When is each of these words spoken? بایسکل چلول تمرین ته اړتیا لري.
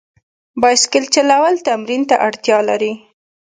بایسکل 0.61 1.05
چلول 1.13 1.55
تمرین 1.67 2.01
ته 2.09 2.15
اړتیا 2.27 2.57
لري. 2.69 2.91